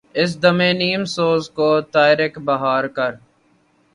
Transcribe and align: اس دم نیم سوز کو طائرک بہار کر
اس 0.15 0.31
دم 0.43 0.59
نیم 0.79 1.01
سوز 1.15 1.43
کو 1.57 1.69
طائرک 1.93 2.33
بہار 2.47 2.83
کر 2.97 3.11